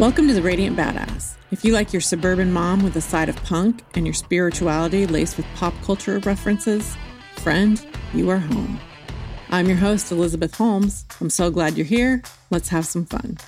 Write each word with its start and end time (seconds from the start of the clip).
Welcome 0.00 0.26
to 0.26 0.34
the 0.34 0.42
Radiant 0.42 0.76
Badass. 0.76 1.36
If 1.52 1.64
you 1.64 1.72
like 1.72 1.92
your 1.92 2.00
suburban 2.00 2.52
mom 2.52 2.82
with 2.82 2.96
a 2.96 3.00
side 3.00 3.28
of 3.28 3.36
punk 3.44 3.84
and 3.94 4.04
your 4.04 4.14
spirituality 4.14 5.06
laced 5.06 5.36
with 5.36 5.46
pop 5.54 5.72
culture 5.84 6.18
references, 6.18 6.96
friend, 7.36 7.80
you 8.12 8.28
are 8.28 8.38
home. 8.38 8.80
I'm 9.50 9.68
your 9.68 9.76
host, 9.76 10.10
Elizabeth 10.10 10.56
Holmes. 10.56 11.04
I'm 11.20 11.30
so 11.30 11.48
glad 11.48 11.76
you're 11.76 11.86
here. 11.86 12.24
Let's 12.50 12.70
have 12.70 12.86
some 12.86 13.06
fun. 13.06 13.38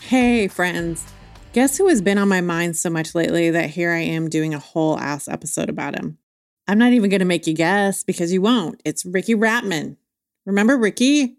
Hey, 0.00 0.48
friends. 0.48 1.04
Guess 1.52 1.78
who 1.78 1.86
has 1.86 2.02
been 2.02 2.18
on 2.18 2.28
my 2.28 2.40
mind 2.40 2.76
so 2.76 2.90
much 2.90 3.14
lately 3.14 3.50
that 3.50 3.70
here 3.70 3.92
I 3.92 4.00
am 4.00 4.28
doing 4.28 4.54
a 4.54 4.58
whole 4.58 4.98
ass 4.98 5.28
episode 5.28 5.68
about 5.68 5.96
him? 5.96 6.18
I'm 6.66 6.78
not 6.78 6.92
even 6.92 7.10
going 7.10 7.20
to 7.20 7.26
make 7.26 7.46
you 7.46 7.54
guess 7.54 8.04
because 8.04 8.32
you 8.32 8.40
won't. 8.40 8.80
It's 8.84 9.04
Riki 9.04 9.34
Rachtman. 9.34 9.96
Remember 10.46 10.76
Riki? 10.76 11.36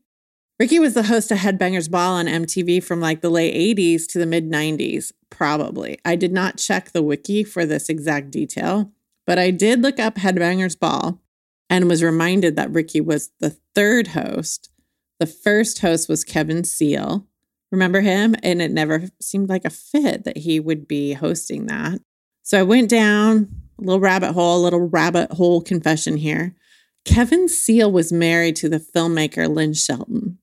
Riki 0.60 0.80
was 0.80 0.94
the 0.94 1.04
host 1.04 1.32
of 1.32 1.40
Headbangers 1.40 1.92
Ball 1.92 2.14
on 2.14 2.28
MTV 2.28 2.84
from 2.84 3.02
like 3.02 3.22
the 3.22 3.30
late 3.30 3.78
80s 3.78 4.08
to 4.10 4.20
the 4.20 4.26
mid 4.26 4.50
90s, 4.50 5.12
probably. 5.30 6.00
I 6.06 6.16
did 6.16 6.32
not 6.32 6.58
check 6.58 6.92
the 6.92 7.04
wiki 7.04 7.44
for 7.44 7.66
this 7.66 7.90
exact 7.90 8.32
detail, 8.32 8.92
but 9.28 9.38
I 9.38 9.52
did 9.52 9.82
look 9.82 10.00
up 10.00 10.16
Headbangers 10.16 10.80
Ball 10.80 11.20
and 11.70 11.90
was 11.90 12.04
reminded 12.04 12.56
that 12.56 12.72
Riki 12.72 13.02
was 13.02 13.32
the 13.40 13.58
third 13.74 14.08
host. 14.10 14.70
The 15.20 15.26
first 15.26 15.80
host 15.80 16.08
was 16.08 16.24
Kevin 16.24 16.64
Seal. 16.64 17.26
Remember 17.72 18.02
him? 18.02 18.36
And 18.44 18.62
it 18.62 18.72
never 18.72 19.10
seemed 19.22 19.50
like 19.50 19.66
a 19.66 19.70
fit 19.70 20.24
that 20.24 20.38
he 20.38 20.60
would 20.60 20.88
be 20.88 21.14
hosting 21.14 21.66
that. 21.66 22.00
So 22.44 22.60
I 22.60 22.64
went 22.64 22.90
down 22.90 23.65
little 23.78 24.00
rabbit 24.00 24.34
hole, 24.34 24.62
little 24.62 24.88
rabbit 24.88 25.32
hole 25.32 25.62
confession 25.62 26.18
here. 26.18 26.56
Kevin 27.06 27.48
Seal 27.48 27.92
was 27.92 28.12
married 28.12 28.56
to 28.58 28.70
the 28.70 28.80
filmmaker 28.80 29.48
Lynn 29.48 29.74
Shelton. 29.74 30.40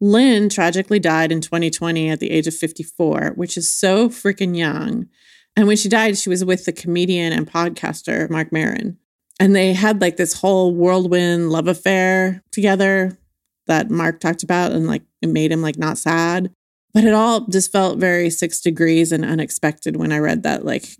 Lynn 0.00 0.48
tragically 0.48 0.98
died 0.98 1.32
in 1.32 1.40
2020 1.40 2.10
at 2.10 2.20
the 2.20 2.30
age 2.30 2.46
of 2.46 2.54
54, 2.54 3.32
which 3.34 3.56
is 3.56 3.72
so 3.72 4.08
freaking 4.08 4.56
young. 4.56 5.08
And 5.54 5.66
when 5.66 5.76
she 5.76 5.88
died, 5.88 6.18
she 6.18 6.28
was 6.28 6.44
with 6.44 6.66
the 6.66 6.72
comedian 6.72 7.32
and 7.32 7.50
podcaster 7.50 8.28
Marc 8.28 8.52
Maron. 8.52 8.98
And 9.40 9.54
they 9.54 9.72
had 9.72 10.00
like 10.00 10.16
this 10.16 10.34
whole 10.34 10.74
whirlwind 10.74 11.50
love 11.50 11.68
affair 11.68 12.42
together 12.52 13.18
that 13.66 13.90
Mark 13.90 14.20
talked 14.20 14.42
about 14.42 14.72
and 14.72 14.86
like 14.86 15.02
it 15.22 15.28
made 15.28 15.52
him 15.52 15.62
like 15.62 15.78
not 15.78 15.98
sad. 15.98 16.50
But 16.94 17.04
it 17.04 17.12
all 17.12 17.46
just 17.46 17.72
felt 17.72 17.98
very 17.98 18.30
six 18.30 18.60
degrees 18.60 19.12
and 19.12 19.24
unexpected 19.24 19.96
when 19.96 20.12
I 20.12 20.18
read 20.18 20.42
that 20.44 20.64
like 20.64 20.96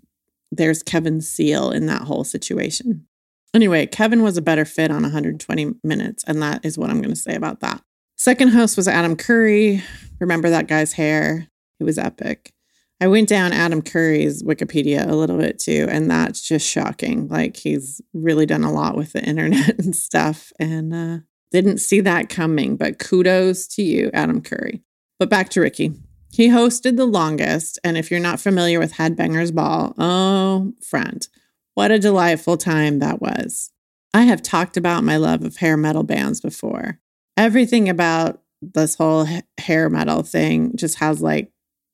there's 0.51 0.83
Kevin 0.83 1.21
Seal 1.21 1.71
in 1.71 1.85
that 1.87 2.03
whole 2.03 2.23
situation. 2.23 3.07
Anyway, 3.53 3.85
Kevin 3.85 4.23
was 4.23 4.37
a 4.37 4.41
better 4.41 4.65
fit 4.65 4.91
on 4.91 5.03
120 5.03 5.73
minutes, 5.83 6.23
and 6.27 6.41
that 6.41 6.63
is 6.65 6.77
what 6.77 6.89
I'm 6.89 7.01
going 7.01 7.13
to 7.13 7.19
say 7.19 7.35
about 7.35 7.61
that. 7.61 7.81
Second 8.15 8.49
host 8.49 8.77
was 8.77 8.87
Adam 8.87 9.15
Curry. 9.15 9.83
Remember 10.19 10.49
that 10.49 10.67
guy's 10.67 10.93
hair? 10.93 11.47
It 11.79 11.83
was 11.83 11.97
epic. 11.97 12.51
I 12.99 13.07
went 13.07 13.29
down 13.29 13.53
Adam 13.53 13.83
Curry's 13.83 14.41
Wikipedia 14.41 15.07
a 15.07 15.15
little 15.15 15.37
bit 15.37 15.59
too, 15.59 15.87
and 15.89 16.09
that's 16.09 16.41
just 16.41 16.67
shocking. 16.67 17.27
Like 17.27 17.55
he's 17.55 18.01
really 18.13 18.47
done 18.47 18.63
a 18.63 18.71
lot 18.71 18.97
with 18.97 19.13
the 19.13 19.23
internet 19.23 19.77
and 19.79 19.95
stuff, 19.95 20.51
and 20.59 20.93
uh, 20.93 21.17
didn't 21.51 21.77
see 21.77 22.01
that 22.01 22.29
coming. 22.29 22.75
But 22.75 22.97
kudos 22.97 23.67
to 23.75 23.83
you, 23.83 24.09
Adam 24.13 24.41
Curry. 24.41 24.81
But 25.19 25.29
back 25.29 25.49
to 25.49 25.61
Riki. 25.61 25.93
He 26.37 26.49
hosted 26.49 26.97
the 26.97 27.07
longest, 27.07 27.79
and 27.83 27.97
if 27.97 28.11
you're 28.11 28.19
not 28.19 28.39
familiar 28.39 28.77
with 28.77 28.93
Headbangers 28.93 29.55
Ball, 29.55 29.95
oh, 29.97 30.71
friend, 30.83 31.27
what 31.73 31.89
a 31.89 31.97
delightful 31.97 32.57
time 32.57 32.99
that 32.99 33.19
was. 33.19 33.71
I 34.13 34.21
have 34.21 34.43
talked 34.43 34.77
about 34.77 35.03
my 35.03 35.17
love 35.17 35.43
of 35.43 35.57
hair 35.57 35.77
metal 35.77 36.03
bands 36.03 36.39
before 36.39 36.99
everything 37.37 37.89
about 37.89 38.39
this 38.61 38.93
whole 38.93 39.27
hair 39.57 39.89
metal 39.89 40.21
thing 40.21 40.73
just 40.75 40.99
has 40.99 41.23
like 41.23 41.51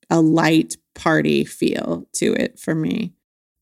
a 0.09 0.19
light 0.19 0.75
party 0.93 1.45
feel 1.45 2.05
to 2.15 2.33
it 2.33 2.59
for 2.59 2.75
me. 2.75 3.13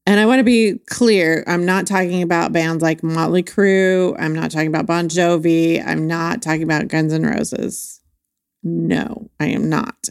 And 0.08 0.20
I 0.20 0.26
want 0.26 0.40
to 0.40 0.44
be 0.44 0.80
clear 0.88 1.44
I'm 1.46 1.64
not 1.64 1.86
talking 1.86 2.24
about 2.24 2.54
bands 2.54 2.82
like 2.82 3.04
Motley 3.04 3.44
Crue. 3.44 4.16
I'm 4.18 4.34
not 4.34 4.50
talking 4.50 4.70
about 4.70 4.88
Bon 4.88 5.08
Jovi. 5.08 5.86
I'm 5.86 6.08
not 6.08 6.42
talking 6.42 6.64
about 6.64 6.88
Guns 6.88 7.14
N' 7.14 7.22
Roses. 7.22 8.02
No, 8.64 9.30
I 9.40 9.46
am 9.50 9.70
not. 9.70 10.10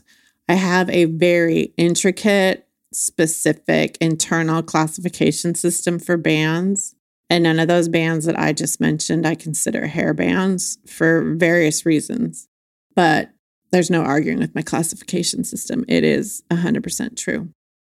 I 0.50 0.54
have 0.54 0.90
a 0.90 1.04
very 1.04 1.72
intricate, 1.76 2.66
specific 2.92 3.96
internal 4.00 4.64
classification 4.64 5.54
system 5.54 6.00
for 6.00 6.16
bands. 6.16 6.96
And 7.30 7.44
none 7.44 7.60
of 7.60 7.68
those 7.68 7.88
bands 7.88 8.24
that 8.26 8.36
I 8.36 8.52
just 8.52 8.80
mentioned, 8.80 9.28
I 9.28 9.36
consider 9.36 9.86
hair 9.86 10.12
bands 10.12 10.78
for 10.88 11.36
various 11.36 11.86
reasons. 11.86 12.48
But 12.96 13.30
there's 13.70 13.92
no 13.92 14.02
arguing 14.02 14.40
with 14.40 14.52
my 14.56 14.62
classification 14.62 15.44
system. 15.44 15.84
It 15.86 16.02
is 16.02 16.42
100% 16.50 17.16
true. 17.16 17.50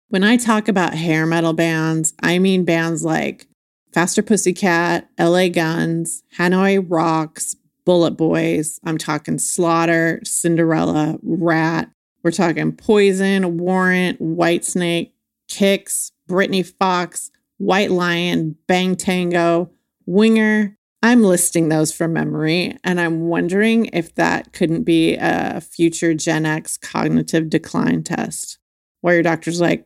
When 0.10 0.26
I 0.26 0.36
talk 0.36 0.68
about 0.68 0.96
hair 0.96 1.26
metal 1.26 1.54
bands, 1.54 2.14
I 2.22 2.40
mean 2.40 2.66
bands 2.66 3.06
like 3.06 3.48
Faster 3.94 4.22
Pussycat, 4.22 5.08
LA 5.18 5.48
Guns, 5.48 6.24
Hanoi 6.38 6.86
Rocks, 6.86 7.56
Bullet 7.86 8.18
Boys. 8.18 8.82
I'm 8.84 8.98
talking 8.98 9.40
Slaughter, 9.40 10.20
Cinderella, 10.26 11.18
Ratt. 11.24 11.90
We're 12.24 12.32
talking 12.32 12.74
Poison, 12.74 13.58
Warrant, 13.58 14.20
Whitesnake, 14.20 15.12
Kix, 15.50 16.12
Britny 16.28 16.64
Fox, 16.64 17.32
White 17.58 17.92
Lion, 17.92 18.56
Bang 18.68 18.96
Tango, 18.96 19.72
Winger. 20.06 20.78
I'm 21.02 21.24
listing 21.24 21.70
those 21.70 21.94
from 21.94 22.12
memory, 22.12 22.78
and 22.84 23.00
I'm 23.00 23.22
wondering 23.22 23.86
if 23.94 24.16
that 24.16 24.52
couldn't 24.52 24.84
be 24.84 25.16
a 25.16 25.62
future 25.62 26.14
Gen 26.14 26.46
X 26.46 26.78
cognitive 26.78 27.50
decline 27.50 28.04
test 28.04 28.58
where 29.02 29.14
your 29.14 29.24
doctor's 29.24 29.62
like, 29.62 29.86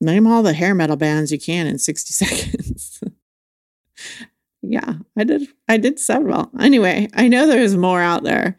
name 0.00 0.26
all 0.26 0.42
the 0.42 0.52
hair 0.52 0.74
metal 0.74 0.96
bands 0.96 1.32
you 1.32 1.38
can 1.38 1.66
in 1.66 1.78
60 1.78 2.12
seconds. 2.24 3.02
yeah, 4.62 4.94
I 5.16 5.24
did. 5.24 5.48
I 5.68 5.76
did 5.76 5.98
several. 5.98 6.50
Anyway, 6.58 7.08
I 7.14 7.28
know 7.28 7.46
there's 7.46 7.76
more 7.76 8.00
out 8.00 8.24
there, 8.24 8.56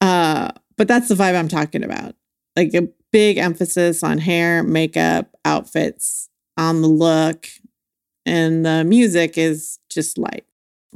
uh, 0.00 0.52
but 0.76 0.88
that's 0.88 1.08
the 1.08 1.14
vibe 1.14 1.38
I'm 1.38 1.48
talking 1.48 1.84
about. 1.84 2.14
Like 2.58 2.74
a 2.74 2.88
big 3.12 3.38
emphasis 3.38 4.02
on 4.02 4.18
hair, 4.18 4.64
makeup, 4.64 5.36
outfits, 5.44 6.28
on 6.56 6.82
the 6.82 6.88
look, 6.88 7.46
and 8.26 8.66
the 8.66 8.82
music 8.82 9.38
is 9.38 9.78
just 9.88 10.18
light. 10.18 10.44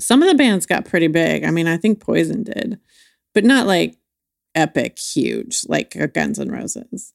Some 0.00 0.22
of 0.22 0.28
the 0.28 0.34
bands 0.34 0.66
got 0.66 0.86
pretty 0.86 1.06
big. 1.06 1.44
I 1.44 1.52
mean, 1.52 1.68
I 1.68 1.76
think 1.76 2.00
Poison 2.00 2.42
did, 2.42 2.80
but 3.32 3.44
not 3.44 3.68
like 3.68 3.96
epic, 4.56 4.98
huge, 4.98 5.62
like 5.68 5.96
Guns 6.12 6.40
N' 6.40 6.50
Roses. 6.50 7.14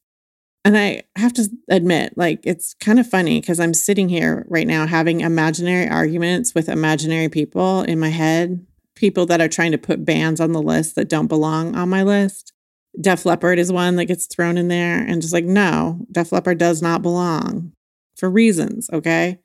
And 0.64 0.78
I 0.78 1.04
have 1.18 1.34
to 1.34 1.50
admit, 1.70 2.18
like, 2.18 2.40
it's 2.46 2.74
kind 2.76 3.00
of 3.00 3.10
funny 3.10 3.42
because 3.42 3.60
I'm 3.60 3.74
sitting 3.74 4.08
here 4.08 4.46
right 4.48 4.66
now 4.66 4.88
having 4.88 5.20
imaginary 5.22 5.90
arguments 5.90 6.56
with 6.56 6.70
imaginary 6.70 7.28
people 7.28 7.82
in 7.82 8.00
my 8.00 8.10
head, 8.10 8.66
people 8.96 9.26
that 9.26 9.42
are 9.42 9.50
trying 9.50 9.74
to 9.74 9.78
put 9.78 10.06
bands 10.06 10.40
on 10.40 10.54
the 10.54 10.62
list 10.62 10.96
that 10.96 11.10
don't 11.10 11.28
belong 11.28 11.76
on 11.76 11.90
my 11.90 12.04
list. 12.04 12.54
Def 13.00 13.26
Leppard 13.26 13.60
is 13.60 13.72
one 13.72 13.96
that 13.98 14.06
gets 14.06 14.26
thrown 14.26 14.58
in 14.58 14.68
there, 14.68 15.00
and 15.00 15.22
just 15.22 15.34
like, 15.34 15.46
no, 15.46 16.06
Def 16.12 16.32
Leppard 16.32 16.58
does 16.58 16.82
not 16.82 17.02
belong 17.02 17.74
for 18.16 18.30
reasons, 18.30 18.90
okay? 18.92 19.40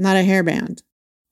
not 0.00 0.16
a 0.16 0.22
hair 0.22 0.42
band. 0.42 0.82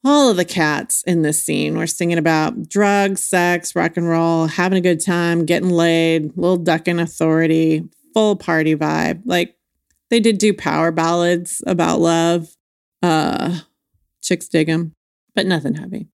All 0.05 0.31
of 0.31 0.37
the 0.37 0.45
cats 0.45 1.03
in 1.03 1.23
this 1.23 1.43
scene 1.43 1.77
were 1.77 1.87
singing 1.87 2.19
about 2.19 2.69
drugs, 2.69 3.25
sex, 3.25 3.75
rock 3.75 3.97
and 3.97 4.09
roll, 4.09 4.47
having 4.47 4.79
a 4.79 4.83
good 4.83 5.05
time, 5.05 5.45
getting 5.45 5.71
laid, 5.71 6.37
little 6.37 6.57
ducking 6.57 7.01
authority, 7.01 7.89
full 8.15 8.37
party 8.37 8.77
vibe. 8.77 9.23
Like 9.25 9.57
they 10.11 10.21
did 10.21 10.39
do 10.39 10.55
power 10.55 10.93
ballads 10.93 11.63
about 11.67 12.01
love. 12.01 12.55
Uh, 13.03 13.61
chicks 14.23 14.49
dig 14.49 14.69
them, 14.69 14.95
but 15.35 15.47
nothing 15.47 15.75
heavy. 15.75 16.09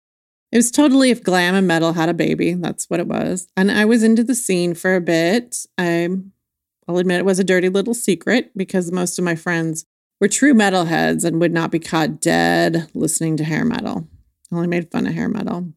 It 0.54 0.58
was 0.58 0.70
totally 0.70 1.10
if 1.10 1.24
glam 1.24 1.56
and 1.56 1.66
metal 1.66 1.94
had 1.94 2.08
a 2.08 2.14
baby. 2.14 2.54
That's 2.54 2.88
what 2.88 3.00
it 3.00 3.08
was. 3.08 3.48
And 3.56 3.72
I 3.72 3.84
was 3.84 4.04
into 4.04 4.22
the 4.22 4.36
scene 4.36 4.74
for 4.74 4.94
a 4.94 5.00
bit. 5.00 5.66
I'll 5.76 6.96
admit 6.96 7.18
it 7.18 7.24
was 7.24 7.40
a 7.40 7.44
dirty 7.44 7.68
little 7.68 7.92
secret 7.92 8.52
because 8.56 8.92
most 8.92 9.18
of 9.18 9.24
my 9.24 9.34
friends 9.34 9.84
were 10.20 10.28
true 10.28 10.54
metalheads 10.54 11.24
and 11.24 11.40
would 11.40 11.52
not 11.52 11.72
be 11.72 11.80
caught 11.80 12.20
dead 12.20 12.88
listening 12.94 13.36
to 13.38 13.44
hair 13.44 13.64
metal. 13.64 14.06
I 14.52 14.54
only 14.54 14.68
made 14.68 14.92
fun 14.92 15.08
of 15.08 15.14
hair 15.14 15.28
metal. 15.28 15.72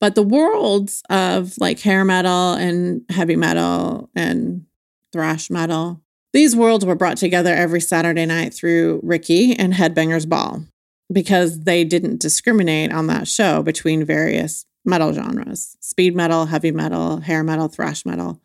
But 0.00 0.14
the 0.14 0.22
worlds 0.22 1.02
of 1.10 1.54
like 1.58 1.80
hair 1.80 2.04
metal 2.04 2.52
and 2.52 3.02
heavy 3.10 3.34
metal 3.34 4.10
and 4.14 4.64
thrash 5.12 5.50
metal, 5.50 6.02
these 6.32 6.54
worlds 6.54 6.86
were 6.86 6.94
brought 6.94 7.16
together 7.16 7.52
every 7.52 7.80
Saturday 7.80 8.26
night 8.26 8.54
through 8.54 9.00
Riki 9.02 9.58
and 9.58 9.74
Headbangers 9.74 10.28
Ball 10.28 10.66
because 11.12 11.60
they 11.64 11.84
didn't 11.84 12.20
discriminate 12.20 12.92
on 12.92 13.06
that 13.08 13.28
show 13.28 13.62
between 13.62 14.04
various 14.04 14.66
metal 14.84 15.12
genres 15.12 15.76
speed 15.80 16.14
metal, 16.16 16.46
heavy 16.46 16.72
metal, 16.72 17.18
hair 17.20 17.44
metal, 17.44 17.68
thrash 17.68 18.06
metal. 18.06 18.40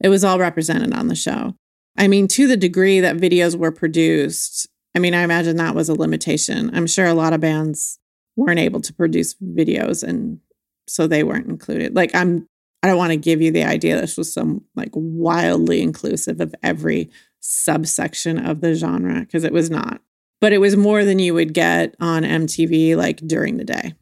It 0.00 0.08
was 0.08 0.24
all 0.24 0.38
represented 0.38 0.94
on 0.94 1.08
the 1.08 1.14
show. 1.14 1.54
I 1.96 2.08
mean, 2.08 2.28
to 2.28 2.46
the 2.46 2.56
degree 2.56 3.00
that 3.00 3.16
videos 3.16 3.56
were 3.56 3.72
produced 3.72 4.68
I 4.94 4.98
mean, 4.98 5.14
I 5.14 5.22
imagine 5.22 5.56
that 5.56 5.74
was 5.74 5.88
a 5.88 5.94
limitation. 5.94 6.70
I'm 6.74 6.86
sure 6.86 7.06
a 7.06 7.14
lot 7.14 7.32
of 7.32 7.40
bands 7.40 7.98
weren't 8.36 8.58
able 8.58 8.80
to 8.80 8.92
produce 8.92 9.34
videos 9.34 10.02
and 10.02 10.40
so 10.88 11.06
they 11.06 11.22
weren't 11.22 11.48
included. 11.48 11.94
Like 11.94 12.14
I'm 12.14 12.48
I 12.82 12.88
don't 12.88 12.98
want 12.98 13.10
to 13.10 13.16
give 13.16 13.42
you 13.42 13.52
the 13.52 13.64
idea 13.64 14.00
this 14.00 14.16
was 14.16 14.32
some 14.32 14.64
like 14.74 14.90
wildly 14.94 15.82
inclusive 15.82 16.40
of 16.40 16.54
every 16.62 17.10
subsection 17.40 18.38
of 18.38 18.62
the 18.62 18.74
genre 18.74 19.20
because 19.20 19.44
it 19.44 19.52
was 19.52 19.70
not. 19.70 20.00
But 20.40 20.52
it 20.52 20.58
was 20.58 20.76
more 20.76 21.04
than 21.04 21.18
you 21.18 21.34
would 21.34 21.52
get 21.52 21.94
on 22.00 22.22
MTV 22.22 22.96
like 22.96 23.18
during 23.18 23.56
the 23.56 23.64
day. 23.64 23.94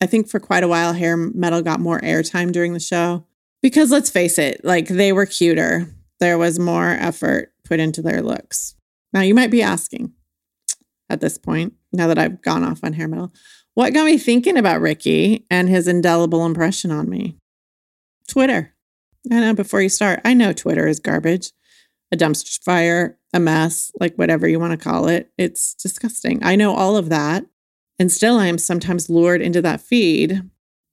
I 0.00 0.06
think 0.06 0.28
for 0.28 0.40
quite 0.40 0.64
a 0.64 0.68
while 0.68 0.92
hair 0.92 1.16
metal 1.16 1.62
got 1.62 1.80
more 1.80 2.00
airtime 2.00 2.52
during 2.52 2.72
the 2.72 2.80
show 2.80 3.26
because 3.62 3.90
let's 3.90 4.10
face 4.10 4.38
it, 4.38 4.64
like 4.64 4.88
they 4.88 5.12
were 5.12 5.26
cuter. 5.26 5.86
There 6.18 6.38
was 6.38 6.58
more 6.58 6.88
effort 6.88 7.52
put 7.64 7.80
into 7.80 8.02
their 8.02 8.22
looks. 8.22 8.74
Now 9.12 9.20
you 9.20 9.34
might 9.34 9.50
be 9.50 9.62
asking 9.62 10.12
at 11.08 11.20
this 11.20 11.38
point, 11.38 11.74
now 11.92 12.06
that 12.06 12.18
I've 12.18 12.40
gone 12.40 12.64
off 12.64 12.80
on 12.82 12.94
hair 12.94 13.08
metal, 13.08 13.32
what 13.74 13.92
got 13.92 14.06
me 14.06 14.18
thinking 14.18 14.56
about 14.56 14.80
Riki 14.80 15.46
and 15.50 15.68
his 15.68 15.88
indelible 15.88 16.46
impression 16.46 16.90
on 16.90 17.08
me? 17.08 17.36
Twitter. 18.28 18.74
I 19.30 19.40
know 19.40 19.54
before 19.54 19.82
you 19.82 19.88
start, 19.88 20.20
I 20.24 20.34
know 20.34 20.52
Twitter 20.52 20.86
is 20.86 21.00
garbage, 21.00 21.52
a 22.12 22.16
dumpster 22.16 22.62
fire, 22.62 23.18
a 23.32 23.40
mess, 23.40 23.92
like 24.00 24.16
whatever 24.16 24.48
you 24.48 24.58
want 24.58 24.72
to 24.72 24.88
call 24.88 25.08
it. 25.08 25.30
It's 25.38 25.74
disgusting. 25.74 26.40
I 26.42 26.56
know 26.56 26.74
all 26.74 26.96
of 26.96 27.08
that. 27.08 27.44
And 27.98 28.10
still, 28.10 28.38
I 28.38 28.46
am 28.46 28.58
sometimes 28.58 29.10
lured 29.10 29.42
into 29.42 29.62
that 29.62 29.80
feed 29.80 30.42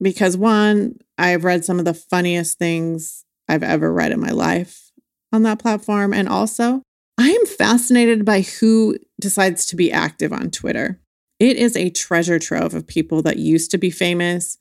because 0.01 0.38
one, 0.38 1.00
I've 1.18 1.45
read 1.45 1.66
some 1.66 1.80
of 1.80 1.86
the 1.86 1.94
funniest 1.94 2.60
things 2.60 3.24
I've 3.48 3.63
ever 3.63 3.92
read 3.92 4.12
in 4.12 4.19
my 4.19 4.31
life 4.31 4.92
on 5.31 5.44
that 5.44 5.60
platform. 5.60 6.13
And 6.13 6.28
also, 6.28 6.81
I 7.18 7.30
am 7.30 7.45
fascinated 7.45 8.25
by 8.25 8.42
who 8.42 8.98
decides 9.19 9.66
to 9.68 9.75
be 9.75 9.92
active 9.92 10.31
on 10.31 10.51
Twitter. 10.51 11.00
It 11.39 11.57
is 11.57 11.75
a 11.75 11.89
treasure 11.89 12.39
trove 12.39 12.74
of 12.74 12.88
people 12.88 13.22
that 13.24 13.38
used 13.38 13.72
to 13.72 13.78
be 13.78 13.89
famous 13.89 14.57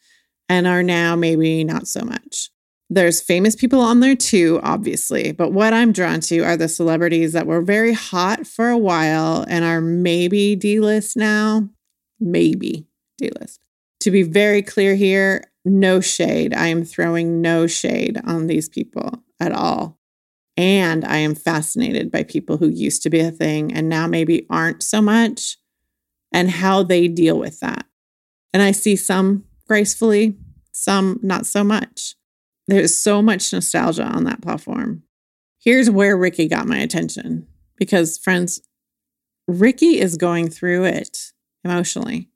and 0.48 0.66
are 0.66 0.82
now 0.82 1.16
maybe 1.16 1.64
not 1.64 1.88
so 1.88 2.04
much. 2.04 2.50
There's 2.88 3.20
famous 3.20 3.56
people 3.56 3.80
on 3.80 4.00
there 4.00 4.14
too, 4.14 4.60
obviously, 4.62 5.32
but 5.32 5.52
what 5.52 5.72
I'm 5.72 5.92
drawn 5.92 6.20
to 6.20 6.40
are 6.40 6.56
the 6.56 6.68
celebrities 6.68 7.32
that 7.32 7.46
were 7.46 7.60
very 7.60 7.92
hot 7.92 8.46
for 8.46 8.68
a 8.68 8.78
while 8.78 9.44
and 9.48 9.64
are 9.64 9.80
maybe 9.80 10.54
D 10.54 10.78
list 10.78 11.16
now. 11.16 11.68
Maybe 12.20 12.86
D 13.18 13.30
list. 13.40 13.60
To 14.00 14.10
be 14.12 14.22
very 14.22 14.62
clear 14.62 14.94
here, 14.94 15.44
no 15.64 16.00
shade. 16.00 16.54
I 16.54 16.68
am 16.68 16.84
throwing 16.84 17.42
no 17.42 17.66
shade 17.66 18.20
on 18.24 18.46
these 18.46 18.68
people 18.68 19.24
at 19.40 19.50
all. 19.50 19.98
And 20.56 21.04
I 21.04 21.16
am 21.18 21.34
fascinated 21.34 22.10
by 22.10 22.22
people 22.22 22.56
who 22.56 22.68
used 22.68 23.02
to 23.02 23.10
be 23.10 23.20
a 23.20 23.32
thing 23.32 23.74
and 23.74 23.88
now 23.88 24.06
maybe 24.06 24.46
aren't 24.48 24.82
so 24.82 25.02
much 25.02 25.58
and 26.32 26.50
how 26.50 26.82
they 26.82 27.08
deal 27.08 27.38
with 27.38 27.60
that. 27.60 27.84
And 28.54 28.62
I 28.62 28.70
see 28.70 28.96
some 28.96 29.44
gracefully, 29.66 30.36
some 30.72 31.18
not 31.22 31.46
so 31.46 31.64
much. 31.64 32.14
There's 32.68 32.96
so 32.96 33.22
much 33.22 33.52
nostalgia 33.52 34.04
on 34.04 34.24
that 34.24 34.42
platform. 34.42 35.02
Here's 35.58 35.90
where 35.90 36.16
Riki 36.16 36.48
got 36.48 36.66
my 36.66 36.78
attention 36.78 37.46
because, 37.76 38.18
friends, 38.18 38.60
Riki 39.46 40.00
is 40.00 40.16
going 40.16 40.50
through 40.50 40.84
it 40.84 41.32
emotionally. 41.64 42.28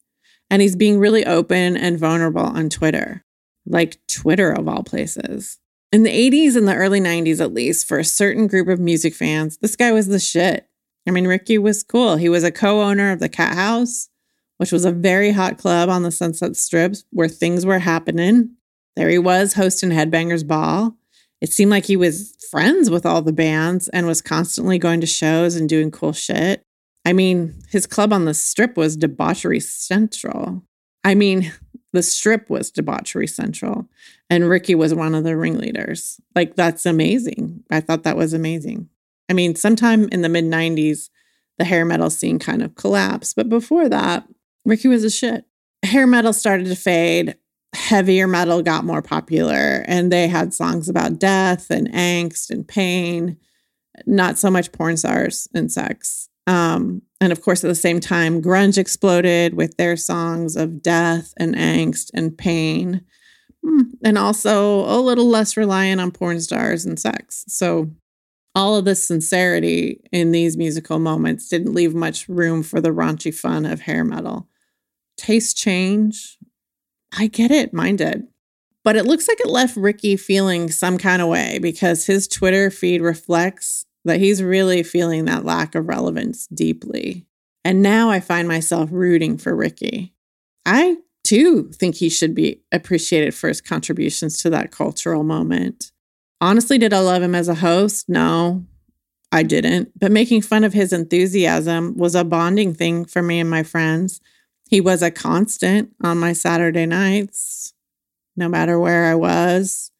And 0.48 0.60
he's 0.60 0.76
being 0.76 0.98
really 0.98 1.24
open 1.24 1.76
and 1.76 1.98
vulnerable 1.98 2.42
on 2.42 2.70
Twitter, 2.70 3.24
like 3.66 3.98
Twitter 4.08 4.50
of 4.50 4.68
all 4.68 4.82
places. 4.82 5.58
In 5.92 6.02
the 6.02 6.10
80s 6.10 6.56
and 6.56 6.68
the 6.68 6.74
early 6.74 7.00
90s, 7.00 7.40
at 7.40 7.54
least, 7.54 7.86
for 7.86 7.98
a 7.98 8.04
certain 8.04 8.46
group 8.46 8.68
of 8.68 8.78
music 8.78 9.14
fans, 9.14 9.58
this 9.58 9.76
guy 9.76 9.92
was 9.92 10.08
the 10.08 10.18
shit. 10.18 10.68
I 11.06 11.10
mean, 11.12 11.26
Riki 11.26 11.58
was 11.58 11.82
cool. 11.82 12.16
He 12.16 12.28
was 12.28 12.44
a 12.44 12.52
co 12.52 12.82
owner 12.82 13.10
of 13.10 13.20
the 13.20 13.28
Cat 13.28 13.54
House, 13.54 14.08
which 14.58 14.70
was 14.70 14.84
a 14.84 14.92
very 14.92 15.32
hot 15.32 15.58
club 15.58 15.88
on 15.88 16.02
the 16.02 16.12
Sunset 16.12 16.56
Strip 16.56 16.96
where 17.10 17.28
things 17.28 17.64
were 17.64 17.78
happening. 17.78 18.56
There 18.96 19.08
he 19.08 19.18
was 19.18 19.54
hosting 19.54 19.90
Headbangers 19.90 20.46
Ball. 20.46 20.94
It 21.40 21.52
seemed 21.52 21.70
like 21.70 21.86
he 21.86 21.96
was 21.96 22.36
friends 22.50 22.90
with 22.90 23.06
all 23.06 23.22
the 23.22 23.32
bands 23.32 23.88
and 23.88 24.06
was 24.06 24.20
constantly 24.20 24.78
going 24.78 25.00
to 25.00 25.06
shows 25.06 25.56
and 25.56 25.68
doing 25.68 25.90
cool 25.90 26.12
shit. 26.12 26.64
I 27.04 27.12
mean, 27.12 27.54
his 27.70 27.86
club 27.86 28.12
on 28.12 28.26
the 28.26 28.34
strip 28.34 28.76
was 28.76 28.96
Debauchery 28.96 29.60
Central. 29.60 30.62
I 31.02 31.14
mean, 31.14 31.52
the 31.92 32.02
strip 32.02 32.50
was 32.50 32.70
Debauchery 32.70 33.26
Central, 33.26 33.88
and 34.28 34.48
Riki 34.48 34.74
was 34.74 34.94
one 34.94 35.14
of 35.14 35.24
the 35.24 35.36
ringleaders. 35.36 36.20
Like, 36.34 36.56
that's 36.56 36.86
amazing. 36.86 37.64
I 37.70 37.80
thought 37.80 38.02
that 38.04 38.16
was 38.16 38.32
amazing. 38.32 38.88
I 39.28 39.32
mean, 39.32 39.54
sometime 39.54 40.08
in 40.10 40.22
the 40.22 40.28
mid 40.28 40.44
90s, 40.44 41.08
the 41.58 41.64
hair 41.64 41.84
metal 41.84 42.10
scene 42.10 42.38
kind 42.38 42.62
of 42.62 42.74
collapsed. 42.74 43.36
But 43.36 43.48
before 43.48 43.88
that, 43.88 44.26
Riki 44.64 44.88
was 44.88 45.04
a 45.04 45.10
shit. 45.10 45.44
Hair 45.84 46.06
metal 46.06 46.32
started 46.32 46.66
to 46.66 46.76
fade 46.76 47.36
heavier 47.90 48.28
metal 48.28 48.62
got 48.62 48.84
more 48.84 49.02
popular 49.02 49.84
and 49.88 50.12
they 50.12 50.28
had 50.28 50.54
songs 50.54 50.88
about 50.88 51.18
death 51.18 51.70
and 51.70 51.92
angst 51.92 52.48
and 52.48 52.66
pain, 52.66 53.36
not 54.06 54.38
so 54.38 54.48
much 54.48 54.70
porn 54.70 54.96
stars 54.96 55.48
and 55.54 55.72
sex. 55.72 56.28
Um, 56.46 57.02
and 57.20 57.32
of 57.32 57.42
course, 57.42 57.64
at 57.64 57.68
the 57.68 57.74
same 57.74 57.98
time, 57.98 58.40
grunge 58.40 58.78
exploded 58.78 59.54
with 59.54 59.76
their 59.76 59.96
songs 59.96 60.54
of 60.54 60.80
death 60.80 61.34
and 61.36 61.56
angst 61.56 62.12
and 62.14 62.38
pain, 62.38 63.04
hmm, 63.64 63.82
and 64.04 64.16
also 64.16 64.84
a 64.88 64.98
little 65.00 65.26
less 65.26 65.56
reliant 65.56 66.00
on 66.00 66.12
porn 66.12 66.40
stars 66.40 66.84
and 66.84 66.98
sex. 66.98 67.44
So, 67.48 67.90
all 68.54 68.76
of 68.76 68.84
this 68.84 69.04
sincerity 69.04 70.00
in 70.12 70.30
these 70.30 70.56
musical 70.56 71.00
moments 71.00 71.48
didn't 71.48 71.74
leave 71.74 71.94
much 71.94 72.28
room 72.28 72.62
for 72.62 72.80
the 72.80 72.90
raunchy 72.90 73.34
fun 73.34 73.66
of 73.66 73.80
hair 73.80 74.04
metal. 74.04 74.48
Taste 75.16 75.56
change, 75.56 76.36
I 77.16 77.26
get 77.26 77.50
it, 77.50 77.72
mine 77.72 77.96
did. 77.96 78.26
But 78.82 78.96
it 78.96 79.04
looks 79.04 79.28
like 79.28 79.40
it 79.40 79.48
left 79.48 79.76
Riki 79.76 80.16
feeling 80.16 80.70
some 80.70 80.96
kind 80.96 81.20
of 81.20 81.28
way 81.28 81.58
because 81.60 82.06
his 82.06 82.26
Twitter 82.26 82.70
feed 82.70 83.02
reflects 83.02 83.84
that 84.04 84.20
he's 84.20 84.42
really 84.42 84.82
feeling 84.82 85.26
that 85.26 85.44
lack 85.44 85.74
of 85.74 85.88
relevance 85.88 86.46
deeply. 86.46 87.26
And 87.64 87.82
now 87.82 88.08
I 88.10 88.20
find 88.20 88.48
myself 88.48 88.88
rooting 88.90 89.36
for 89.36 89.54
Riki. 89.54 90.14
I 90.64 90.96
too 91.24 91.70
think 91.72 91.96
he 91.96 92.08
should 92.08 92.34
be 92.34 92.62
appreciated 92.72 93.34
for 93.34 93.48
his 93.48 93.60
contributions 93.60 94.40
to 94.42 94.50
that 94.50 94.70
cultural 94.70 95.22
moment. 95.22 95.92
Honestly, 96.40 96.78
did 96.78 96.94
I 96.94 97.00
love 97.00 97.22
him 97.22 97.34
as 97.34 97.48
a 97.48 97.56
host? 97.56 98.08
No, 98.08 98.64
I 99.30 99.42
didn't. 99.42 99.92
But 99.98 100.10
making 100.10 100.42
fun 100.42 100.64
of 100.64 100.72
his 100.72 100.92
enthusiasm 100.92 101.96
was 101.98 102.14
a 102.14 102.24
bonding 102.24 102.74
thing 102.74 103.04
for 103.04 103.22
me 103.22 103.40
and 103.40 103.50
my 103.50 103.62
friends. 103.62 104.20
He 104.70 104.80
was 104.80 105.02
a 105.02 105.10
constant 105.10 105.90
on 106.00 106.18
my 106.18 106.32
Saturday 106.32 106.86
nights, 106.86 107.74
no 108.36 108.48
matter 108.48 108.78
where 108.78 109.06
I 109.06 109.16
was. 109.16 109.90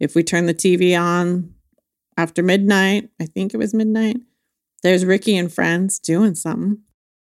If 0.00 0.16
we 0.16 0.24
turned 0.24 0.48
the 0.48 0.54
TV 0.54 1.00
on 1.00 1.54
after 2.16 2.42
midnight, 2.42 3.08
I 3.20 3.26
think 3.26 3.54
it 3.54 3.58
was 3.58 3.72
midnight, 3.72 4.16
there's 4.82 5.04
Riki 5.04 5.36
and 5.36 5.52
friends 5.52 6.00
doing 6.00 6.34
something. 6.34 6.78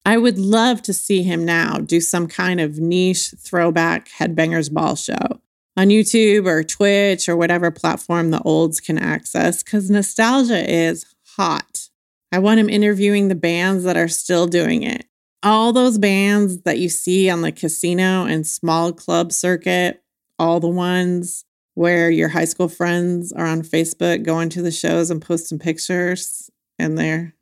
I 0.05 0.17
would 0.17 0.37
love 0.37 0.83
to 0.83 0.93
see 0.93 1.23
him 1.23 1.45
now 1.45 1.79
do 1.79 2.01
some 2.01 2.27
kind 2.27 2.61
of 2.61 2.81
niche 2.81 3.35
throwback 3.39 4.09
Headbangers 4.09 4.73
Ball 4.73 4.97
show 4.97 5.41
on 5.77 5.89
YouTube 5.89 6.47
or 6.47 6.65
Twitch 6.65 7.29
or 7.29 7.37
whatever 7.37 7.71
platform 7.71 8.33
the 8.33 8.43
olds 8.43 8.81
can 8.81 8.99
access 8.99 9.63
because 9.63 9.91
nostalgia 9.91 10.69
is 10.69 11.07
hot. 11.37 11.89
I 12.33 12.41
want 12.41 12.59
him 12.59 12.69
interviewing 12.69 13.29
the 13.29 13.37
bands 13.37 13.85
that 13.85 13.97
are 13.97 14.09
still 14.09 14.49
doing 14.49 14.83
it 14.83 15.07
all 15.43 15.73
those 15.73 15.99
bands 15.99 16.63
that 16.63 16.79
you 16.79 16.89
see 16.89 17.31
on 17.31 17.41
the 17.41 17.53
casino 17.53 18.27
and 18.27 18.47
small 18.47 18.93
club 18.93 19.33
circuit, 19.33 20.03
all 20.39 20.61
the 20.61 20.69
ones 20.69 21.45
where 21.75 22.11
your 22.11 22.29
high 22.29 22.45
school 22.45 22.69
friends 22.69 23.33
are 23.33 23.47
on 23.47 23.63
Facebook 23.63 24.23
going 24.23 24.51
to 24.51 24.63
the 24.63 24.71
shows 24.71 25.11
and 25.11 25.23
posting 25.23 25.59
pictures 25.59 26.51
and 26.79 26.99
they're 26.99 27.35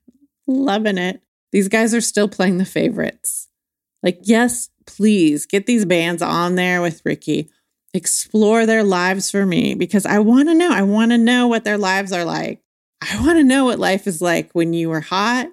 loving 0.47 0.99
it. 0.99 1.23
These 1.51 1.69
guys 1.69 1.95
are 1.95 2.01
still 2.01 2.29
playing 2.29 2.59
the 2.59 2.65
favorites. 2.65 3.49
Like, 4.03 4.21
yes, 4.23 4.69
please 4.87 5.47
get 5.47 5.67
these 5.67 5.85
bands 5.85 6.23
on 6.23 6.55
there 6.55 6.81
with 6.81 7.03
Riki. 7.05 7.51
Explore 7.95 8.67
their 8.67 8.85
lives 8.85 9.31
for 9.31 9.47
me 9.47 9.75
because 9.75 10.07
I 10.07 10.19
want 10.19 10.49
to 10.49 10.55
know. 10.55 10.71
I 10.71 10.83
want 10.83 11.11
to 11.11 11.19
know 11.19 11.49
what 11.49 11.65
their 11.65 11.79
lives 11.79 12.13
are 12.13 12.25
like. 12.25 12.63
I 13.01 13.21
want 13.21 13.39
to 13.39 13.45
know 13.45 13.65
what 13.65 13.79
life 13.79 14.07
is 14.07 14.21
like 14.21 14.53
when 14.53 14.73
you 14.73 14.89
were 14.91 15.01
hot 15.01 15.49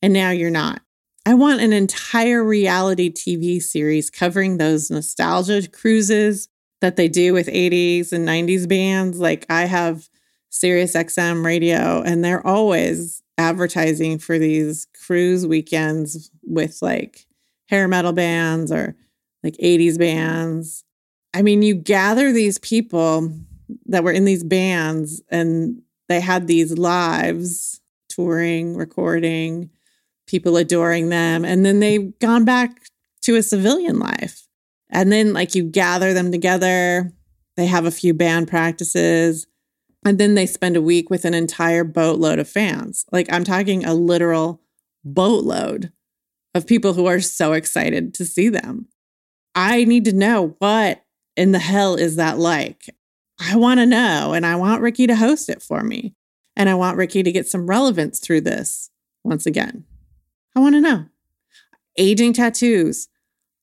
and 0.00 0.12
now 0.12 0.30
you're 0.30 0.50
not. 0.50 0.82
I 1.24 1.34
want 1.34 1.60
an 1.60 1.72
entire 1.72 2.42
reality 2.42 3.08
TV 3.10 3.62
series 3.62 4.10
covering 4.10 4.58
those 4.58 4.90
nostalgia 4.90 5.68
cruises 5.68 6.48
that 6.80 6.96
they 6.96 7.06
do 7.06 7.32
with 7.32 7.46
80s 7.46 8.12
and 8.12 8.26
90s 8.26 8.68
bands. 8.68 9.20
Like 9.20 9.46
I 9.48 9.66
have 9.66 10.08
Sirius 10.50 10.94
XM 10.94 11.44
radio, 11.44 12.02
and 12.02 12.24
they're 12.24 12.44
always 12.44 13.22
advertising 13.38 14.18
for 14.18 14.36
these 14.36 14.88
cruise 15.06 15.46
weekends 15.46 16.30
with 16.42 16.82
like 16.82 17.24
hair 17.68 17.86
metal 17.86 18.12
bands 18.12 18.72
or 18.72 18.96
like 19.44 19.54
80s 19.58 19.98
bands. 19.98 20.84
I 21.34 21.42
mean, 21.42 21.62
you 21.62 21.76
gather 21.76 22.32
these 22.32 22.58
people 22.58 23.32
that 23.86 24.02
were 24.02 24.12
in 24.12 24.24
these 24.24 24.44
bands 24.44 25.22
and 25.30 25.82
they 26.08 26.20
had 26.20 26.48
these 26.48 26.76
lives 26.76 27.80
touring, 28.08 28.76
recording 28.76 29.70
people 30.26 30.56
adoring 30.56 31.08
them. 31.08 31.44
And 31.44 31.64
then 31.64 31.80
they've 31.80 32.18
gone 32.18 32.44
back 32.44 32.86
to 33.22 33.36
a 33.36 33.42
civilian 33.42 33.98
life. 33.98 34.46
And 34.90 35.10
then, 35.10 35.32
like, 35.32 35.54
you 35.54 35.64
gather 35.64 36.12
them 36.12 36.30
together, 36.30 37.12
they 37.56 37.66
have 37.66 37.86
a 37.86 37.90
few 37.90 38.12
band 38.12 38.48
practices, 38.48 39.46
and 40.04 40.18
then 40.18 40.34
they 40.34 40.46
spend 40.46 40.76
a 40.76 40.82
week 40.82 41.08
with 41.10 41.24
an 41.24 41.34
entire 41.34 41.84
boatload 41.84 42.38
of 42.38 42.48
fans. 42.48 43.06
Like, 43.10 43.32
I'm 43.32 43.44
talking 43.44 43.84
a 43.84 43.94
literal 43.94 44.60
boatload 45.04 45.92
of 46.54 46.66
people 46.66 46.92
who 46.92 47.06
are 47.06 47.20
so 47.20 47.52
excited 47.52 48.12
to 48.14 48.26
see 48.26 48.48
them. 48.48 48.88
I 49.54 49.84
need 49.84 50.04
to 50.06 50.12
know 50.12 50.56
what 50.58 51.04
in 51.36 51.52
the 51.52 51.58
hell 51.58 51.94
is 51.94 52.16
that 52.16 52.38
like? 52.38 52.84
I 53.40 53.56
want 53.56 53.80
to 53.80 53.86
know, 53.86 54.34
and 54.34 54.44
I 54.44 54.56
want 54.56 54.82
Riki 54.82 55.06
to 55.06 55.16
host 55.16 55.48
it 55.48 55.62
for 55.62 55.82
me. 55.82 56.14
And 56.54 56.68
I 56.68 56.74
want 56.74 56.98
Riki 56.98 57.22
to 57.22 57.32
get 57.32 57.48
some 57.48 57.66
relevance 57.66 58.18
through 58.18 58.42
this 58.42 58.90
once 59.24 59.46
again. 59.46 59.84
I 60.54 60.60
want 60.60 60.74
to 60.74 60.80
know. 60.80 61.06
Aging 61.96 62.32
tattoos, 62.32 63.08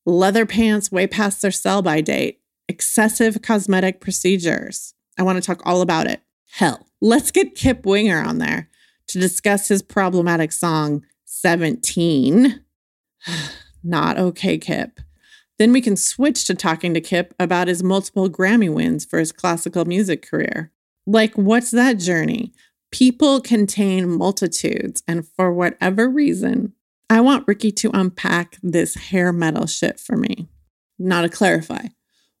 leather 0.06 0.46
pants 0.46 0.90
way 0.90 1.06
past 1.06 1.42
their 1.42 1.50
sell 1.50 1.82
by 1.82 2.00
date, 2.00 2.40
excessive 2.68 3.42
cosmetic 3.42 4.00
procedures. 4.00 4.94
I 5.18 5.22
want 5.22 5.36
to 5.36 5.46
talk 5.46 5.62
all 5.64 5.82
about 5.82 6.06
it. 6.06 6.22
Hell, 6.52 6.86
let's 7.00 7.30
get 7.30 7.54
Kip 7.54 7.84
Winger 7.84 8.22
on 8.22 8.38
there 8.38 8.68
to 9.08 9.18
discuss 9.18 9.68
his 9.68 9.82
problematic 9.82 10.52
song, 10.52 11.04
17. 11.24 12.60
Not 13.82 14.18
okay, 14.18 14.58
Kip. 14.58 15.00
Then 15.58 15.72
we 15.72 15.80
can 15.80 15.96
switch 15.96 16.46
to 16.46 16.54
talking 16.54 16.94
to 16.94 17.00
Kip 17.00 17.34
about 17.38 17.68
his 17.68 17.82
multiple 17.82 18.30
Grammy 18.30 18.72
wins 18.72 19.04
for 19.04 19.18
his 19.18 19.32
classical 19.32 19.84
music 19.84 20.26
career. 20.26 20.72
Like, 21.06 21.34
what's 21.34 21.70
that 21.72 21.98
journey? 21.98 22.52
People 22.90 23.40
contain 23.40 24.10
multitudes, 24.10 25.02
and 25.06 25.26
for 25.26 25.52
whatever 25.52 26.08
reason, 26.08 26.72
I 27.10 27.20
want 27.20 27.44
Riki 27.48 27.72
to 27.72 27.90
unpack 27.92 28.56
this 28.62 28.94
hair 28.94 29.32
metal 29.32 29.66
shit 29.66 29.98
for 29.98 30.16
me. 30.16 30.48
Now, 30.96 31.22
to 31.22 31.28
clarify, 31.28 31.88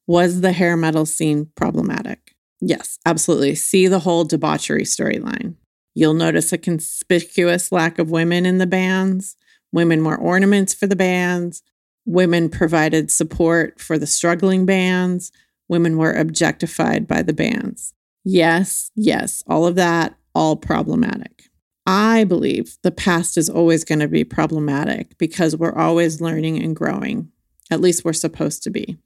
was 0.06 0.42
the 0.42 0.52
hair 0.52 0.76
metal 0.76 1.06
scene 1.06 1.50
problematic? 1.56 2.36
Yes, 2.60 2.98
absolutely. 3.04 3.56
See 3.56 3.88
the 3.88 3.98
whole 3.98 4.24
debauchery 4.24 4.84
storyline. 4.84 5.56
You'll 5.94 6.14
notice 6.14 6.52
a 6.52 6.58
conspicuous 6.58 7.72
lack 7.72 7.98
of 7.98 8.12
women 8.12 8.46
in 8.46 8.58
the 8.58 8.66
bands. 8.66 9.34
Women 9.72 10.04
wore 10.04 10.16
ornaments 10.16 10.72
for 10.72 10.86
the 10.86 10.94
bands. 10.94 11.64
Women 12.06 12.48
provided 12.48 13.10
support 13.10 13.80
for 13.80 13.98
the 13.98 14.06
struggling 14.06 14.66
bands. 14.66 15.32
Women 15.68 15.96
were 15.96 16.12
objectified 16.12 17.08
by 17.08 17.22
the 17.22 17.32
bands. 17.32 17.92
Yes, 18.24 18.92
yes, 18.94 19.42
all 19.48 19.66
of 19.66 19.74
that, 19.74 20.14
all 20.32 20.54
problematic. 20.54 21.49
I 21.92 22.22
believe 22.22 22.78
the 22.84 22.92
past 22.92 23.36
is 23.36 23.50
always 23.50 23.82
going 23.82 23.98
to 23.98 24.06
be 24.06 24.22
problematic 24.22 25.18
because 25.18 25.56
we're 25.56 25.74
always 25.74 26.20
learning 26.20 26.62
and 26.62 26.76
growing. 26.76 27.32
At 27.68 27.80
least 27.80 28.04
we're 28.04 28.12
supposed 28.12 28.62
to 28.62 28.70
be. 28.70 28.96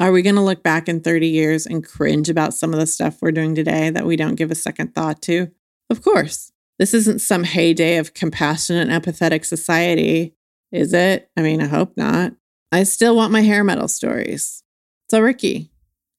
Are 0.00 0.10
we 0.10 0.22
going 0.22 0.36
to 0.36 0.40
look 0.40 0.62
back 0.62 0.88
in 0.88 1.02
30 1.02 1.26
years 1.26 1.66
and 1.66 1.86
cringe 1.86 2.30
about 2.30 2.54
some 2.54 2.72
of 2.72 2.80
the 2.80 2.86
stuff 2.86 3.20
we're 3.20 3.30
doing 3.30 3.54
today 3.54 3.90
that 3.90 4.06
we 4.06 4.16
don't 4.16 4.36
give 4.36 4.50
a 4.50 4.54
second 4.54 4.94
thought 4.94 5.20
to? 5.22 5.50
Of 5.90 6.00
course. 6.02 6.50
This 6.78 6.94
isn't 6.94 7.20
some 7.20 7.44
heyday 7.44 7.98
of 7.98 8.14
compassionate 8.14 8.88
and 8.88 9.04
empathetic 9.04 9.44
society, 9.44 10.34
is 10.72 10.94
it? 10.94 11.30
I 11.36 11.42
mean, 11.42 11.60
I 11.60 11.66
hope 11.66 11.94
not. 11.94 12.32
I 12.72 12.84
still 12.84 13.14
want 13.14 13.32
my 13.32 13.42
hair 13.42 13.62
metal 13.62 13.86
stories. 13.86 14.62
So, 15.10 15.20
Riki, 15.20 15.72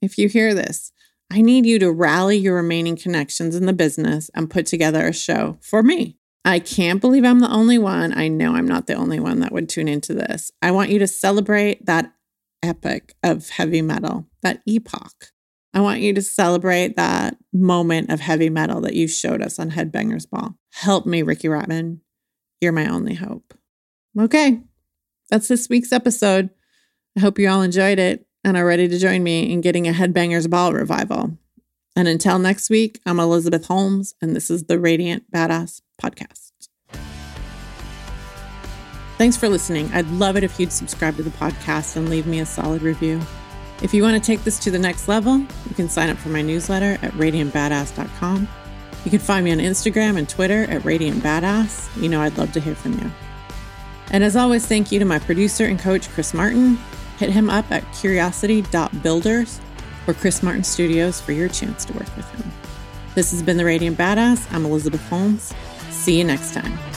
if 0.04 0.20
you 0.20 0.30
hear 0.30 0.54
this, 0.54 0.91
I 1.34 1.40
need 1.40 1.66
you 1.66 1.80
to 1.80 1.92
rally 1.94 2.36
your 2.36 2.56
remaining 2.56 2.98
connections 2.98 3.56
in 3.56 3.66
the 3.66 3.72
business 3.72 4.30
and 4.36 4.50
put 4.50 4.66
together 4.66 5.08
a 5.08 5.14
show 5.14 5.58
for 5.62 5.82
me. 5.82 6.18
I 6.44 6.60
can't 6.60 7.00
believe 7.00 7.24
I'm 7.24 7.40
the 7.40 7.50
only 7.50 7.78
one. 7.78 8.18
I 8.18 8.28
know 8.28 8.54
I'm 8.54 8.68
not 8.68 8.88
the 8.88 8.96
only 8.96 9.18
one 9.18 9.40
that 9.40 9.54
would 9.54 9.70
tune 9.70 9.88
into 9.88 10.14
this. 10.14 10.52
I 10.62 10.72
want 10.72 10.90
you 10.90 11.00
to 11.00 11.08
celebrate 11.08 11.86
that 11.86 12.12
epic 12.62 13.16
of 13.24 13.48
heavy 13.48 13.82
metal, 13.82 14.28
that 14.42 14.62
epoch. 14.66 15.32
I 15.74 15.80
want 15.80 16.02
you 16.02 16.14
to 16.14 16.22
celebrate 16.22 16.98
that 16.98 17.38
moment 17.54 18.12
of 18.12 18.20
heavy 18.20 18.50
metal 18.50 18.82
that 18.82 18.96
you 18.96 19.08
showed 19.08 19.42
us 19.42 19.58
on 19.58 19.72
Headbangers 19.72 20.30
Ball. 20.30 20.58
Help 20.74 21.06
me, 21.06 21.22
Riki 21.22 21.48
Ratman. 21.48 22.00
You're 22.60 22.74
my 22.74 22.88
only 22.88 23.14
hope. 23.14 23.54
Okay, 24.20 24.60
that's 25.30 25.48
this 25.48 25.70
week's 25.70 25.94
episode. 25.94 26.50
I 27.16 27.22
hope 27.22 27.40
you 27.40 27.48
all 27.48 27.62
enjoyed 27.62 28.00
it 28.00 28.26
and 28.44 28.58
are 28.58 28.66
ready 28.66 28.88
to 28.88 28.98
join 28.98 29.24
me 29.24 29.52
in 29.52 29.62
getting 29.62 29.88
a 29.88 29.92
Headbangers 29.92 30.50
Ball 30.50 30.74
revival. 30.74 31.38
And 31.96 32.08
until 32.08 32.40
next 32.40 32.70
week, 32.70 33.00
I'm 33.06 33.20
Elizabeth 33.20 33.66
Holmes, 33.66 34.16
and 34.22 34.36
this 34.36 34.50
is 34.50 34.64
the 34.64 34.80
Radiant 34.80 35.30
Badass 35.32 35.82
Podcast. 36.02 36.52
Thanks 39.18 39.38
for 39.38 39.50
listening. 39.50 39.92
I'd 39.94 40.08
love 40.08 40.36
it 40.36 40.44
if 40.44 40.60
you'd 40.60 40.72
subscribe 40.72 41.16
to 41.18 41.24
the 41.24 41.30
podcast 41.32 41.96
and 41.96 42.10
leave 42.10 42.26
me 42.26 42.40
a 42.40 42.46
solid 42.46 42.82
review. 42.82 43.22
If 43.84 43.94
you 43.94 44.04
want 44.04 44.16
to 44.16 44.26
take 44.26 44.44
this 44.44 44.58
to 44.60 44.72
the 44.72 44.80
next 44.80 45.08
level, 45.08 45.38
you 45.38 45.76
can 45.76 45.90
sign 45.90 46.10
up 46.10 46.18
for 46.18 46.30
my 46.30 46.42
newsletter 46.42 46.98
at 47.02 47.12
radiantbadass.com. 47.14 48.48
You 49.04 49.12
can 49.12 49.20
find 49.20 49.44
me 49.44 49.52
on 49.52 49.58
Instagram 49.58 50.18
and 50.18 50.30
Twitter 50.30 50.64
at 50.70 50.86
Radiant 50.86 51.24
Badass. 51.24 52.02
You 52.02 52.10
know, 52.10 52.22
I'd 52.22 52.38
love 52.38 52.52
to 52.54 52.60
hear 52.60 52.76
from 52.76 52.94
you. 53.00 53.12
And 54.12 54.24
as 54.24 54.36
always, 54.36 54.66
thank 54.66 54.92
you 54.92 55.00
to 55.00 55.06
my 55.06 55.20
producer 55.20 55.66
and 55.66 55.80
coach, 55.80 56.10
Chris 56.10 56.34
Martin. 56.34 56.78
Hit 57.22 57.30
him 57.30 57.52
up 57.52 57.72
at 57.72 57.84
curiosity.builders 57.94 59.62
or 60.08 60.16
Chris 60.16 60.42
Martin 60.42 60.64
Studios 60.64 61.22
for 61.22 61.34
your 61.34 61.50
chance 61.50 61.86
to 61.86 61.94
work 61.94 62.08
with 62.18 62.28
him. 62.32 62.52
This 63.14 63.30
has 63.30 63.44
been 63.44 63.58
The 63.58 63.64
Radiant 63.64 63.96
Badass. 63.96 64.52
I'm 64.52 64.66
Elizabeth 64.66 65.08
Holmes. 65.08 65.54
See 65.92 66.18
you 66.18 66.24
next 66.24 66.56
time. 66.56 66.91